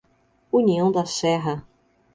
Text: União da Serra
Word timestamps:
União 0.51 0.91
da 0.91 1.05
Serra 1.05 1.63